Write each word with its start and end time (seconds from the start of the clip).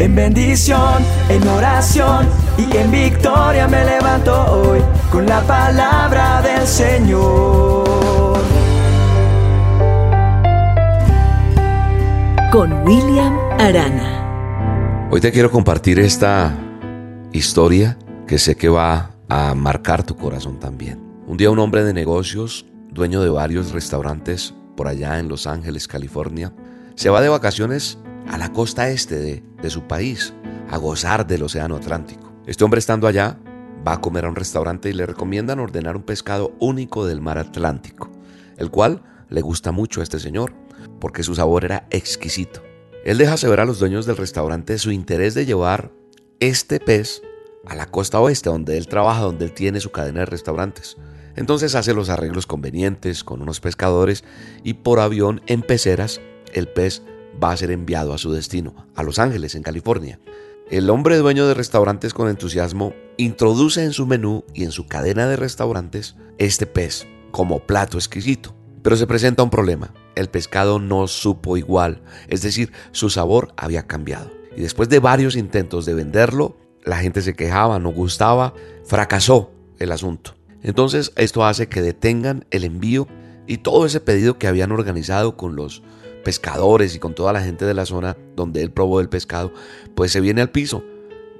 En 0.00 0.14
bendición, 0.14 1.04
en 1.28 1.48
oración 1.48 2.28
y 2.56 2.76
en 2.76 2.88
victoria 2.92 3.66
me 3.66 3.84
levanto 3.84 4.32
hoy 4.52 4.80
con 5.10 5.26
la 5.26 5.42
palabra 5.42 6.40
del 6.40 6.64
Señor. 6.68 8.38
Con 12.52 12.72
William 12.86 13.36
Arana. 13.58 15.08
Hoy 15.10 15.20
te 15.20 15.32
quiero 15.32 15.50
compartir 15.50 15.98
esta 15.98 16.54
historia 17.32 17.98
que 18.28 18.38
sé 18.38 18.56
que 18.56 18.68
va 18.68 19.10
a 19.28 19.52
marcar 19.56 20.04
tu 20.04 20.14
corazón 20.14 20.60
también. 20.60 21.02
Un 21.26 21.36
día 21.36 21.50
un 21.50 21.58
hombre 21.58 21.82
de 21.82 21.92
negocios, 21.92 22.66
dueño 22.92 23.20
de 23.20 23.30
varios 23.30 23.72
restaurantes 23.72 24.54
por 24.76 24.86
allá 24.86 25.18
en 25.18 25.26
Los 25.26 25.48
Ángeles, 25.48 25.88
California, 25.88 26.52
se 26.94 27.10
va 27.10 27.20
de 27.20 27.28
vacaciones 27.28 27.98
a 28.26 28.38
la 28.38 28.52
costa 28.52 28.88
este 28.90 29.42
de, 29.60 29.70
su 29.70 29.82
país 29.82 30.34
a 30.70 30.76
gozar 30.76 31.26
del 31.26 31.42
Océano 31.42 31.76
Atlántico. 31.76 32.32
Este 32.46 32.64
hombre 32.64 32.78
estando 32.78 33.06
allá 33.06 33.38
va 33.86 33.94
a 33.94 34.00
comer 34.00 34.24
a 34.24 34.28
un 34.28 34.36
restaurante 34.36 34.90
y 34.90 34.92
le 34.92 35.06
recomiendan 35.06 35.60
ordenar 35.60 35.96
un 35.96 36.02
pescado 36.02 36.54
único 36.58 37.06
del 37.06 37.20
mar 37.20 37.38
Atlántico, 37.38 38.10
el 38.56 38.70
cual 38.70 39.02
le 39.28 39.40
gusta 39.40 39.72
mucho 39.72 40.00
a 40.00 40.02
este 40.02 40.18
señor 40.18 40.52
porque 41.00 41.22
su 41.22 41.34
sabor 41.34 41.64
era 41.64 41.86
exquisito. 41.90 42.62
Él 43.04 43.18
deja 43.18 43.36
saber 43.36 43.60
a 43.60 43.64
los 43.64 43.78
dueños 43.78 44.06
del 44.06 44.16
restaurante 44.16 44.78
su 44.78 44.90
interés 44.90 45.34
de 45.34 45.46
llevar 45.46 45.92
este 46.40 46.80
pez 46.80 47.22
a 47.66 47.74
la 47.74 47.86
costa 47.86 48.20
oeste, 48.20 48.50
donde 48.50 48.78
él 48.78 48.88
trabaja, 48.88 49.22
donde 49.22 49.44
él 49.44 49.52
tiene 49.52 49.80
su 49.80 49.90
cadena 49.90 50.20
de 50.20 50.26
restaurantes. 50.26 50.96
Entonces 51.36 51.74
hace 51.74 51.94
los 51.94 52.08
arreglos 52.08 52.46
convenientes 52.46 53.22
con 53.22 53.42
unos 53.42 53.60
pescadores 53.60 54.24
y 54.64 54.74
por 54.74 54.98
avión 54.98 55.40
en 55.46 55.62
peceras 55.62 56.20
el 56.52 56.68
pez 56.68 57.02
va 57.42 57.52
a 57.52 57.56
ser 57.56 57.70
enviado 57.70 58.12
a 58.12 58.18
su 58.18 58.32
destino, 58.32 58.86
a 58.94 59.02
Los 59.02 59.18
Ángeles, 59.18 59.54
en 59.54 59.62
California. 59.62 60.20
El 60.70 60.90
hombre 60.90 61.16
dueño 61.16 61.46
de 61.46 61.54
restaurantes 61.54 62.12
con 62.12 62.28
entusiasmo 62.28 62.92
introduce 63.16 63.82
en 63.82 63.92
su 63.92 64.06
menú 64.06 64.44
y 64.52 64.64
en 64.64 64.70
su 64.70 64.86
cadena 64.86 65.26
de 65.26 65.36
restaurantes 65.36 66.16
este 66.36 66.66
pez 66.66 67.06
como 67.30 67.60
plato 67.60 67.96
exquisito. 67.96 68.54
Pero 68.82 68.96
se 68.96 69.06
presenta 69.06 69.42
un 69.42 69.50
problema. 69.50 69.94
El 70.14 70.28
pescado 70.28 70.78
no 70.78 71.06
supo 71.06 71.56
igual, 71.56 72.02
es 72.28 72.42
decir, 72.42 72.72
su 72.92 73.10
sabor 73.10 73.52
había 73.56 73.86
cambiado. 73.86 74.30
Y 74.56 74.60
después 74.60 74.88
de 74.88 74.98
varios 74.98 75.36
intentos 75.36 75.86
de 75.86 75.94
venderlo, 75.94 76.56
la 76.84 76.98
gente 76.98 77.22
se 77.22 77.34
quejaba, 77.34 77.78
no 77.78 77.90
gustaba, 77.90 78.54
fracasó 78.84 79.52
el 79.78 79.92
asunto. 79.92 80.34
Entonces 80.62 81.12
esto 81.16 81.44
hace 81.44 81.68
que 81.68 81.82
detengan 81.82 82.44
el 82.50 82.64
envío 82.64 83.06
y 83.46 83.58
todo 83.58 83.86
ese 83.86 84.00
pedido 84.00 84.38
que 84.38 84.48
habían 84.48 84.72
organizado 84.72 85.36
con 85.36 85.56
los 85.56 85.82
pescadores 86.28 86.94
y 86.94 86.98
con 86.98 87.14
toda 87.14 87.32
la 87.32 87.40
gente 87.40 87.64
de 87.64 87.72
la 87.72 87.86
zona 87.86 88.14
donde 88.36 88.60
él 88.60 88.70
probó 88.70 89.00
el 89.00 89.08
pescado, 89.08 89.50
pues 89.94 90.12
se 90.12 90.20
viene 90.20 90.42
al 90.42 90.50
piso. 90.50 90.84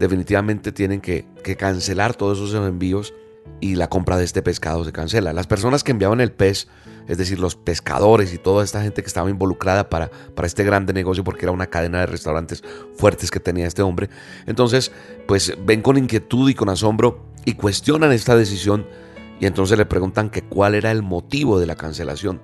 Definitivamente 0.00 0.72
tienen 0.72 1.02
que, 1.02 1.26
cancelar 1.58 2.14
todos 2.14 2.38
esos 2.38 2.54
envíos 2.66 3.12
y 3.60 3.74
la 3.74 3.90
compra 3.90 4.16
de 4.16 4.24
este 4.24 4.40
pescado 4.40 4.86
se 4.86 4.92
cancela. 4.92 5.34
Las 5.34 5.46
personas 5.46 5.84
que 5.84 5.92
enviaban 5.92 6.22
el 6.22 6.32
pez, 6.32 6.68
es 7.06 7.18
decir, 7.18 7.38
los 7.38 7.54
pescadores 7.54 8.32
y 8.32 8.38
toda 8.38 8.64
esta 8.64 8.80
gente 8.80 9.02
que 9.02 9.08
estaba 9.08 9.28
involucrada 9.28 9.90
para, 9.90 10.10
este 10.42 10.64
grande 10.64 10.94
negocio, 10.94 11.22
porque 11.22 11.44
era 11.44 11.52
una 11.52 11.66
cadena 11.66 12.00
de 12.00 12.06
restaurantes 12.06 12.64
fuertes 12.96 13.30
que 13.30 13.40
tenía 13.40 13.66
este 13.66 13.82
hombre, 13.82 14.08
entonces 14.46 14.90
pues 15.26 15.52
ven 15.66 15.82
con 15.82 15.98
inquietud 15.98 16.48
y 16.48 16.54
con 16.54 16.70
asombro 16.70 17.26
y 17.44 17.52
cuestionan 17.52 18.12
esta 18.12 18.36
decisión 18.36 18.86
y 19.38 19.44
entonces 19.44 19.76
le 19.76 19.84
preguntan 19.84 20.30
que 20.30 20.40
cuál 20.40 20.74
era 20.74 20.90
el 20.90 21.02
motivo 21.02 21.60
de 21.60 21.66
la 21.66 21.76
cancelación. 21.76 22.40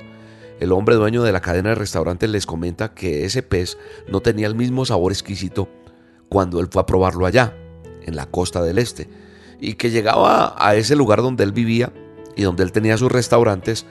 El 0.64 0.72
hombre 0.72 0.94
dueño 0.94 1.22
de 1.22 1.30
la 1.30 1.42
cadena 1.42 1.68
de 1.68 1.74
restaurantes 1.74 2.30
les 2.30 2.46
comenta 2.46 2.94
que 2.94 3.26
ese 3.26 3.42
pez 3.42 3.76
no 4.08 4.20
tenía 4.20 4.46
el 4.46 4.54
mismo 4.54 4.86
sabor 4.86 5.12
exquisito 5.12 5.68
cuando 6.30 6.58
él 6.58 6.68
fue 6.70 6.80
a 6.80 6.86
probarlo 6.86 7.26
allá, 7.26 7.54
en 8.02 8.16
la 8.16 8.24
costa 8.24 8.62
del 8.62 8.78
este, 8.78 9.10
y 9.60 9.74
que 9.74 9.90
llegaba 9.90 10.54
a 10.56 10.74
ese 10.74 10.96
lugar 10.96 11.20
donde 11.20 11.44
él 11.44 11.52
vivía 11.52 11.92
y 12.34 12.44
donde 12.44 12.62
él 12.62 12.72
tenía 12.72 12.96
sus 12.96 13.12
restaurantes 13.12 13.84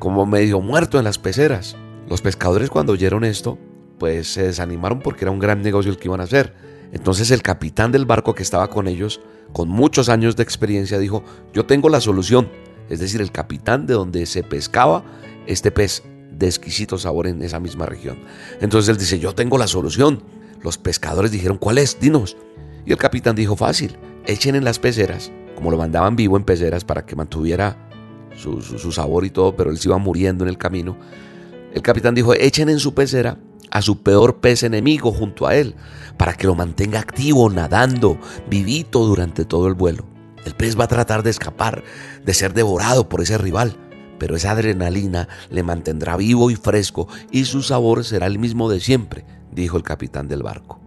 como 0.00 0.26
medio 0.26 0.60
muerto 0.60 0.98
en 0.98 1.04
las 1.04 1.20
peceras. 1.20 1.76
Los 2.08 2.22
pescadores 2.22 2.70
cuando 2.70 2.94
oyeron 2.94 3.22
esto, 3.22 3.56
pues 3.96 4.26
se 4.26 4.42
desanimaron 4.42 5.02
porque 5.02 5.26
era 5.26 5.30
un 5.30 5.38
gran 5.38 5.62
negocio 5.62 5.92
el 5.92 5.96
que 5.96 6.08
iban 6.08 6.20
a 6.20 6.24
hacer. 6.24 6.54
Entonces 6.90 7.30
el 7.30 7.42
capitán 7.42 7.92
del 7.92 8.04
barco 8.04 8.34
que 8.34 8.42
estaba 8.42 8.68
con 8.68 8.88
ellos, 8.88 9.20
con 9.52 9.68
muchos 9.68 10.08
años 10.08 10.34
de 10.34 10.42
experiencia, 10.42 10.98
dijo, 10.98 11.22
yo 11.52 11.66
tengo 11.66 11.88
la 11.88 12.00
solución. 12.00 12.50
Es 12.88 12.98
decir, 12.98 13.20
el 13.20 13.30
capitán 13.30 13.86
de 13.86 13.94
donde 13.94 14.26
se 14.26 14.42
pescaba 14.42 15.04
este 15.46 15.70
pez 15.70 16.02
de 16.38 16.46
exquisito 16.46 16.98
sabor 16.98 17.26
en 17.26 17.42
esa 17.42 17.60
misma 17.60 17.86
región. 17.86 18.18
Entonces 18.60 18.88
él 18.88 18.96
dice, 18.96 19.18
yo 19.18 19.34
tengo 19.34 19.58
la 19.58 19.66
solución. 19.66 20.22
Los 20.62 20.78
pescadores 20.78 21.30
dijeron, 21.30 21.58
¿cuál 21.58 21.78
es? 21.78 21.98
Dinos. 22.00 22.36
Y 22.84 22.92
el 22.92 22.98
capitán 22.98 23.36
dijo, 23.36 23.56
fácil, 23.56 23.96
echen 24.26 24.54
en 24.54 24.64
las 24.64 24.78
peceras, 24.78 25.32
como 25.54 25.70
lo 25.70 25.78
mandaban 25.78 26.16
vivo 26.16 26.36
en 26.36 26.44
peceras 26.44 26.84
para 26.84 27.04
que 27.04 27.16
mantuviera 27.16 27.76
su, 28.36 28.60
su 28.60 28.92
sabor 28.92 29.24
y 29.24 29.30
todo, 29.30 29.56
pero 29.56 29.70
él 29.70 29.78
se 29.78 29.88
iba 29.88 29.98
muriendo 29.98 30.44
en 30.44 30.48
el 30.48 30.58
camino. 30.58 30.96
El 31.72 31.82
capitán 31.82 32.14
dijo, 32.14 32.34
echen 32.34 32.68
en 32.68 32.78
su 32.78 32.94
pecera 32.94 33.38
a 33.70 33.82
su 33.82 34.02
peor 34.02 34.36
pez 34.40 34.62
enemigo 34.62 35.12
junto 35.12 35.46
a 35.46 35.56
él, 35.56 35.74
para 36.16 36.34
que 36.34 36.46
lo 36.46 36.54
mantenga 36.54 37.00
activo, 37.00 37.50
nadando, 37.50 38.18
vivito 38.48 39.04
durante 39.04 39.44
todo 39.44 39.66
el 39.66 39.74
vuelo. 39.74 40.06
El 40.44 40.54
pez 40.54 40.78
va 40.78 40.84
a 40.84 40.88
tratar 40.88 41.22
de 41.22 41.30
escapar, 41.30 41.82
de 42.24 42.34
ser 42.34 42.54
devorado 42.54 43.08
por 43.08 43.20
ese 43.20 43.36
rival 43.36 43.76
pero 44.18 44.36
esa 44.36 44.52
adrenalina 44.52 45.28
le 45.50 45.62
mantendrá 45.62 46.16
vivo 46.16 46.50
y 46.50 46.56
fresco 46.56 47.08
y 47.30 47.44
su 47.44 47.62
sabor 47.62 48.04
será 48.04 48.26
el 48.26 48.38
mismo 48.38 48.70
de 48.70 48.80
siempre, 48.80 49.24
dijo 49.52 49.76
el 49.76 49.82
capitán 49.82 50.28
del 50.28 50.42
barco. 50.42 50.80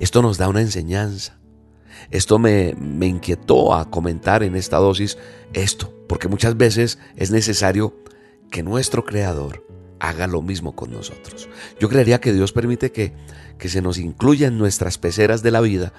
Esto 0.00 0.22
nos 0.22 0.38
da 0.38 0.48
una 0.48 0.60
enseñanza. 0.60 1.38
Esto 2.10 2.38
me, 2.38 2.74
me 2.74 3.06
inquietó 3.06 3.74
a 3.74 3.90
comentar 3.90 4.42
en 4.42 4.56
esta 4.56 4.78
dosis 4.78 5.16
esto, 5.52 5.92
porque 6.08 6.28
muchas 6.28 6.56
veces 6.56 6.98
es 7.16 7.30
necesario 7.30 7.94
que 8.50 8.62
nuestro 8.62 9.04
Creador 9.04 9.66
haga 10.00 10.26
lo 10.26 10.42
mismo 10.42 10.74
con 10.74 10.92
nosotros. 10.92 11.48
Yo 11.80 11.88
creería 11.88 12.20
que 12.20 12.32
Dios 12.32 12.52
permite 12.52 12.92
que, 12.92 13.14
que 13.58 13.68
se 13.68 13.82
nos 13.82 13.98
incluya 13.98 14.48
en 14.48 14.58
nuestras 14.58 14.98
peceras 14.98 15.42
de 15.42 15.50
la 15.50 15.60
vida, 15.60 15.92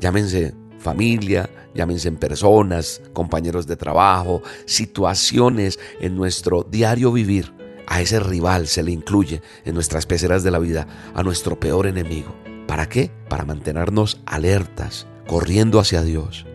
llámense 0.00 0.54
familia, 0.78 1.50
llámense 1.74 2.08
en 2.08 2.16
personas, 2.16 3.00
compañeros 3.12 3.66
de 3.66 3.76
trabajo, 3.76 4.42
situaciones 4.64 5.78
en 6.00 6.16
nuestro 6.16 6.62
diario 6.62 7.12
vivir. 7.12 7.52
A 7.86 8.00
ese 8.00 8.18
rival 8.18 8.66
se 8.66 8.82
le 8.82 8.90
incluye 8.90 9.42
en 9.64 9.74
nuestras 9.74 10.06
peceras 10.06 10.42
de 10.42 10.50
la 10.50 10.58
vida, 10.58 10.86
a 11.14 11.22
nuestro 11.22 11.58
peor 11.58 11.86
enemigo. 11.86 12.34
¿Para 12.66 12.88
qué? 12.88 13.10
Para 13.28 13.44
mantenernos 13.44 14.20
alertas, 14.26 15.06
corriendo 15.28 15.78
hacia 15.78 16.02
Dios, 16.02 16.46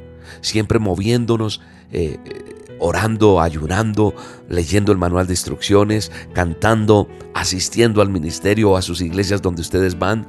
siempre 0.41 0.77
moviéndonos, 0.79 1.61
eh, 1.91 2.17
eh, 2.25 2.55
orando, 2.79 3.39
ayunando, 3.39 4.13
leyendo 4.49 4.91
el 4.91 4.97
manual 4.97 5.27
de 5.27 5.33
instrucciones, 5.33 6.11
cantando, 6.33 7.07
asistiendo 7.33 8.01
al 8.01 8.09
ministerio 8.09 8.71
o 8.71 8.77
a 8.77 8.81
sus 8.81 9.01
iglesias 9.01 9.41
donde 9.41 9.61
ustedes 9.61 9.97
van 9.97 10.27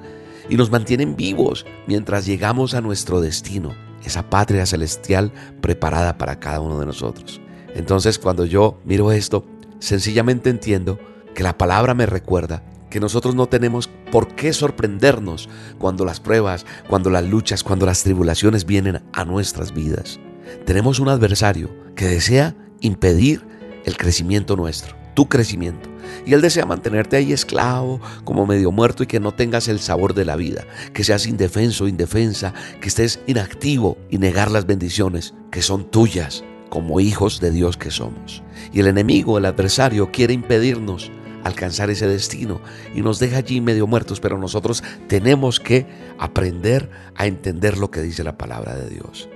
y 0.48 0.56
nos 0.56 0.70
mantienen 0.70 1.16
vivos 1.16 1.66
mientras 1.86 2.26
llegamos 2.26 2.74
a 2.74 2.80
nuestro 2.80 3.20
destino 3.20 3.74
esa 4.04 4.28
patria 4.28 4.66
celestial 4.66 5.32
preparada 5.60 6.18
para 6.18 6.40
cada 6.40 6.60
uno 6.60 6.78
de 6.78 6.86
nosotros. 6.86 7.40
Entonces 7.74 8.18
cuando 8.18 8.44
yo 8.44 8.80
miro 8.84 9.12
esto, 9.12 9.46
sencillamente 9.78 10.50
entiendo 10.50 10.98
que 11.34 11.42
la 11.42 11.56
palabra 11.56 11.94
me 11.94 12.06
recuerda 12.06 12.62
que 12.90 13.00
nosotros 13.00 13.34
no 13.34 13.46
tenemos 13.46 13.88
por 14.10 14.34
qué 14.34 14.52
sorprendernos 14.52 15.48
cuando 15.78 16.04
las 16.04 16.20
pruebas, 16.20 16.66
cuando 16.88 17.08
las 17.08 17.24
luchas, 17.24 17.64
cuando 17.64 17.86
las 17.86 18.02
tribulaciones 18.02 18.66
vienen 18.66 19.02
a 19.14 19.24
nuestras 19.24 19.72
vidas. 19.72 20.20
Tenemos 20.66 21.00
un 21.00 21.08
adversario 21.08 21.70
que 21.94 22.06
desea 22.06 22.54
impedir 22.80 23.46
el 23.86 23.96
crecimiento 23.96 24.56
nuestro, 24.56 24.94
tu 25.14 25.26
crecimiento. 25.26 25.88
Y 26.26 26.34
Él 26.34 26.40
desea 26.40 26.66
mantenerte 26.66 27.16
ahí 27.16 27.32
esclavo, 27.32 28.00
como 28.24 28.46
medio 28.46 28.70
muerto 28.72 29.02
y 29.02 29.06
que 29.06 29.20
no 29.20 29.32
tengas 29.32 29.68
el 29.68 29.80
sabor 29.80 30.14
de 30.14 30.24
la 30.24 30.36
vida, 30.36 30.64
que 30.92 31.04
seas 31.04 31.26
indefenso, 31.26 31.88
indefensa, 31.88 32.54
que 32.80 32.88
estés 32.88 33.20
inactivo 33.26 33.98
y 34.10 34.18
negar 34.18 34.50
las 34.50 34.66
bendiciones 34.66 35.34
que 35.50 35.62
son 35.62 35.90
tuyas 35.90 36.44
como 36.68 37.00
hijos 37.00 37.40
de 37.40 37.50
Dios 37.50 37.76
que 37.76 37.90
somos. 37.90 38.42
Y 38.72 38.80
el 38.80 38.86
enemigo, 38.86 39.36
el 39.36 39.44
adversario, 39.44 40.10
quiere 40.10 40.32
impedirnos 40.32 41.10
alcanzar 41.44 41.90
ese 41.90 42.06
destino 42.06 42.60
y 42.94 43.02
nos 43.02 43.18
deja 43.18 43.38
allí 43.38 43.60
medio 43.60 43.86
muertos, 43.86 44.20
pero 44.20 44.38
nosotros 44.38 44.82
tenemos 45.08 45.60
que 45.60 45.86
aprender 46.18 46.88
a 47.16 47.26
entender 47.26 47.78
lo 47.78 47.90
que 47.90 48.00
dice 48.00 48.24
la 48.24 48.38
palabra 48.38 48.74
de 48.76 48.88
Dios. 48.88 49.28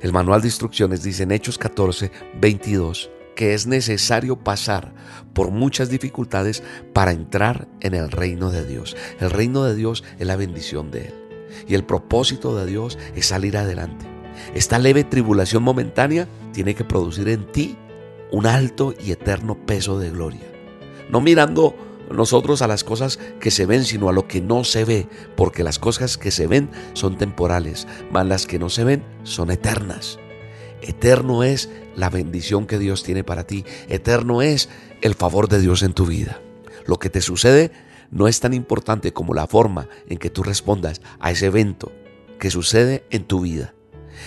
El 0.00 0.12
manual 0.12 0.42
de 0.42 0.48
instrucciones 0.48 1.02
dice 1.02 1.24
en 1.24 1.32
Hechos 1.32 1.58
14, 1.58 2.10
22, 2.40 3.10
que 3.34 3.54
es 3.54 3.66
necesario 3.66 4.36
pasar 4.36 4.94
por 5.32 5.50
muchas 5.50 5.88
dificultades 5.88 6.62
para 6.92 7.12
entrar 7.12 7.68
en 7.80 7.94
el 7.94 8.10
reino 8.10 8.50
de 8.50 8.66
Dios. 8.66 8.96
El 9.20 9.30
reino 9.30 9.64
de 9.64 9.74
Dios 9.74 10.04
es 10.18 10.26
la 10.26 10.36
bendición 10.36 10.90
de 10.90 11.06
Él. 11.06 11.14
Y 11.66 11.74
el 11.74 11.84
propósito 11.84 12.56
de 12.56 12.66
Dios 12.66 12.98
es 13.14 13.26
salir 13.26 13.56
adelante. 13.56 14.06
Esta 14.54 14.78
leve 14.78 15.04
tribulación 15.04 15.62
momentánea 15.62 16.28
tiene 16.52 16.74
que 16.74 16.84
producir 16.84 17.28
en 17.28 17.50
ti 17.50 17.76
un 18.30 18.46
alto 18.46 18.94
y 19.02 19.12
eterno 19.12 19.58
peso 19.66 19.98
de 19.98 20.10
gloria. 20.10 20.50
No 21.10 21.20
mirando 21.20 21.74
nosotros 22.10 22.62
a 22.62 22.66
las 22.66 22.84
cosas 22.84 23.18
que 23.40 23.50
se 23.50 23.66
ven, 23.66 23.84
sino 23.84 24.08
a 24.08 24.12
lo 24.12 24.26
que 24.26 24.40
no 24.40 24.64
se 24.64 24.84
ve, 24.84 25.08
porque 25.36 25.62
las 25.62 25.78
cosas 25.78 26.18
que 26.18 26.30
se 26.30 26.46
ven 26.46 26.70
son 26.94 27.16
temporales, 27.16 27.86
mas 28.10 28.26
las 28.26 28.46
que 28.46 28.58
no 28.58 28.68
se 28.68 28.84
ven 28.84 29.04
son 29.22 29.50
eternas. 29.50 30.18
Eterno 30.82 31.44
es 31.44 31.70
la 31.96 32.10
bendición 32.10 32.66
que 32.66 32.78
Dios 32.78 33.02
tiene 33.02 33.24
para 33.24 33.46
ti, 33.46 33.64
eterno 33.88 34.42
es 34.42 34.68
el 35.00 35.14
favor 35.14 35.48
de 35.48 35.60
Dios 35.60 35.82
en 35.82 35.92
tu 35.92 36.06
vida. 36.06 36.40
Lo 36.86 36.98
que 36.98 37.10
te 37.10 37.20
sucede 37.20 37.70
no 38.10 38.28
es 38.28 38.40
tan 38.40 38.52
importante 38.52 39.12
como 39.12 39.34
la 39.34 39.46
forma 39.46 39.88
en 40.08 40.18
que 40.18 40.30
tú 40.30 40.42
respondas 40.42 41.00
a 41.20 41.30
ese 41.30 41.46
evento 41.46 41.92
que 42.38 42.50
sucede 42.50 43.04
en 43.10 43.24
tu 43.24 43.40
vida. 43.40 43.74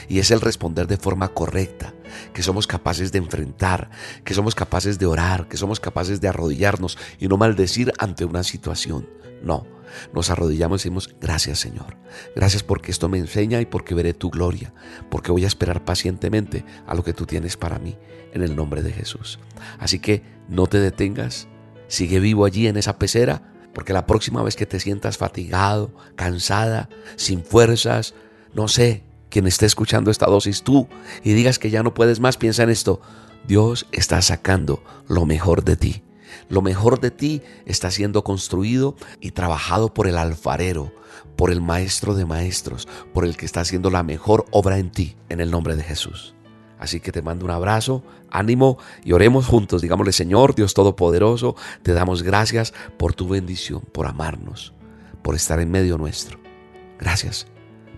Y 0.07 0.19
es 0.19 0.31
el 0.31 0.41
responder 0.41 0.87
de 0.87 0.97
forma 0.97 1.29
correcta, 1.29 1.93
que 2.33 2.41
somos 2.41 2.67
capaces 2.67 3.11
de 3.11 3.19
enfrentar, 3.19 3.89
que 4.23 4.33
somos 4.33 4.55
capaces 4.55 4.97
de 4.99 5.05
orar, 5.05 5.47
que 5.47 5.57
somos 5.57 5.79
capaces 5.79 6.21
de 6.21 6.27
arrodillarnos 6.27 6.97
y 7.19 7.27
no 7.27 7.37
maldecir 7.37 7.91
ante 7.99 8.25
una 8.25 8.43
situación. 8.43 9.07
No, 9.43 9.67
nos 10.13 10.29
arrodillamos 10.29 10.81
y 10.81 10.83
decimos, 10.83 11.15
gracias 11.19 11.59
Señor, 11.59 11.97
gracias 12.35 12.63
porque 12.63 12.91
esto 12.91 13.09
me 13.09 13.17
enseña 13.17 13.61
y 13.61 13.65
porque 13.65 13.95
veré 13.95 14.13
tu 14.13 14.29
gloria, 14.29 14.73
porque 15.09 15.31
voy 15.31 15.43
a 15.43 15.47
esperar 15.47 15.83
pacientemente 15.85 16.65
a 16.87 16.95
lo 16.95 17.03
que 17.03 17.13
tú 17.13 17.25
tienes 17.25 17.57
para 17.57 17.79
mí, 17.79 17.97
en 18.33 18.43
el 18.43 18.55
nombre 18.55 18.81
de 18.81 18.91
Jesús. 18.91 19.39
Así 19.79 19.99
que 19.99 20.23
no 20.49 20.67
te 20.67 20.79
detengas, 20.79 21.47
sigue 21.87 22.19
vivo 22.19 22.45
allí 22.45 22.67
en 22.67 22.77
esa 22.77 22.97
pecera, 22.97 23.53
porque 23.73 23.93
la 23.93 24.05
próxima 24.05 24.41
vez 24.41 24.55
que 24.55 24.65
te 24.65 24.79
sientas 24.79 25.17
fatigado, 25.17 25.93
cansada, 26.15 26.89
sin 27.17 27.43
fuerzas, 27.43 28.13
no 28.53 28.67
sé, 28.67 29.03
quien 29.29 29.47
esté 29.47 29.65
escuchando 29.65 30.11
esta 30.11 30.27
dosis, 30.27 30.63
tú, 30.63 30.87
y 31.23 31.33
digas 31.33 31.59
que 31.59 31.69
ya 31.69 31.83
no 31.83 31.93
puedes 31.93 32.21
más, 32.21 32.37
piensa 32.37 32.63
en 32.63 32.69
esto. 32.69 33.01
Dios 33.47 33.85
está 33.91 34.21
sacando 34.21 34.81
lo 35.07 35.25
mejor 35.25 35.65
de 35.65 35.75
ti. 35.75 36.03
Lo 36.49 36.61
mejor 36.61 36.99
de 36.99 37.11
ti 37.11 37.41
está 37.65 37.91
siendo 37.91 38.23
construido 38.23 38.95
y 39.19 39.31
trabajado 39.31 39.93
por 39.93 40.07
el 40.07 40.17
alfarero, 40.17 40.93
por 41.35 41.51
el 41.51 41.61
maestro 41.61 42.13
de 42.15 42.25
maestros, 42.25 42.87
por 43.13 43.25
el 43.25 43.37
que 43.37 43.45
está 43.45 43.61
haciendo 43.61 43.89
la 43.89 44.03
mejor 44.03 44.45
obra 44.51 44.77
en 44.77 44.91
ti, 44.91 45.15
en 45.29 45.39
el 45.39 45.51
nombre 45.51 45.75
de 45.75 45.83
Jesús. 45.83 46.35
Así 46.77 46.99
que 46.99 47.11
te 47.11 47.21
mando 47.21 47.45
un 47.45 47.51
abrazo, 47.51 48.03
ánimo 48.29 48.77
y 49.03 49.13
oremos 49.13 49.47
juntos. 49.47 49.81
Digámosle, 49.81 50.11
Señor 50.11 50.55
Dios 50.55 50.73
Todopoderoso, 50.73 51.55
te 51.83 51.93
damos 51.93 52.21
gracias 52.21 52.73
por 52.97 53.13
tu 53.13 53.27
bendición, 53.27 53.81
por 53.91 54.07
amarnos, 54.07 54.73
por 55.21 55.35
estar 55.35 55.59
en 55.59 55.71
medio 55.71 55.97
nuestro. 55.97 56.39
Gracias 56.99 57.47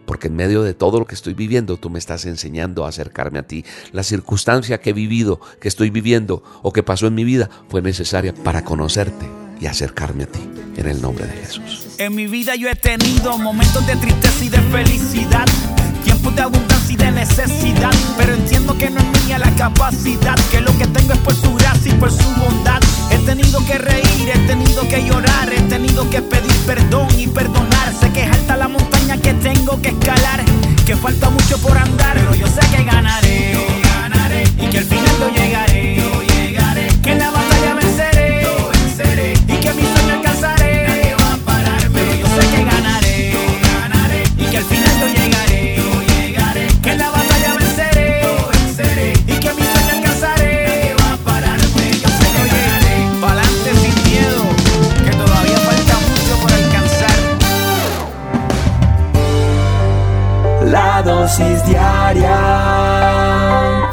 porque 0.07 0.27
en 0.27 0.36
medio 0.36 0.63
de 0.63 0.74
todo 0.74 0.98
lo 0.98 1.06
que 1.06 1.13
estoy 1.13 1.36
viviendo, 1.36 1.77
tú 1.77 1.92
me 1.92 2.00
estás 2.00 2.25
enseñando 2.25 2.86
a 2.86 2.89
acercarme 2.89 3.39
a 3.39 3.44
ti. 3.44 3.65
La 3.92 4.01
circunstancia 4.01 4.80
que 4.80 4.92
he 4.92 4.94
vivido, 4.94 5.39
que 5.59 5.68
estoy 5.68 5.89
viviendo 5.92 6.42
o 6.63 6.71
que 6.71 6.81
pasó 6.81 7.07
en 7.07 7.13
mi 7.13 7.25
vida 7.25 7.50
fue 7.69 7.81
necesaria 7.81 8.33
para 8.33 8.63
conocerte 8.63 9.27
y 9.59 9.65
acercarme 9.65 10.24
a 10.24 10.27
ti. 10.27 10.39
En 10.77 10.88
el 10.88 11.01
nombre 11.01 11.25
de 11.25 11.33
Jesús. 11.33 11.88
En 11.98 12.15
mi 12.15 12.27
vida 12.27 12.56
yo 12.56 12.69
he 12.69 12.75
tenido 12.75 13.38
momentos 13.38 13.86
de 13.86 13.95
tristeza 13.98 14.45
y 14.45 14.50
de 14.50 14.59
felicidad. 14.59 15.45
Tiempos 16.04 16.36
de 16.36 16.42
abundancia 16.44 16.94
y 16.94 16.95
de 16.95 17.12
necesidad. 17.12 17.92
Pero 18.15 18.33
entiendo 18.33 18.77
que 18.77 18.89
no 18.89 19.00
es 19.00 19.25
mía 19.25 19.39
la 19.39 19.53
capacidad. 19.56 20.36
Que 20.51 20.62
lo 20.62 20.77
que 20.77 20.88
tengo 20.88 21.13
es 21.13 21.19
por 21.19 21.36
su 21.36 21.53
gracia 21.56 21.92
y 21.92 21.95
por 21.95 22.12
su 22.12 22.30
bondad. 22.36 22.80
He 23.12 23.18
tenido 23.25 23.65
que 23.65 23.77
reír, 23.77 24.30
he 24.33 24.48
tenido 24.48 24.88
que 24.88 25.03
llorar. 25.03 25.51
He 25.51 25.62
tenido 25.63 26.07
que 26.10 26.21
pedir 26.21 26.56
perdón 26.68 27.07
y 27.18 27.27
perdonar. 27.27 27.94
Sé 28.00 28.12
que 28.12 28.24
tengo 29.53 29.81
que 29.81 29.89
escalar, 29.89 30.44
que 30.85 30.95
falta 30.97 31.29
mucho 31.29 31.57
por 31.59 31.77
andar, 31.77 32.15
pero 32.15 32.35
yo 32.35 32.47
sé 32.47 32.59
que 32.75 32.83
ganaré, 32.83 33.53
ganaré 33.53 33.76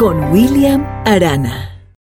con 0.05 0.23
William 0.31 0.85
Arana. 1.07 1.74